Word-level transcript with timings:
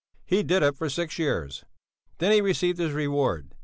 He 0.25 0.41
did 0.41 0.63
it 0.63 0.75
for 0.75 0.89
six 0.89 1.19
years. 1.19 1.63
Then 2.17 2.31
he 2.31 2.41
received 2.41 2.79
his 2.79 2.91
reward. 2.91 3.53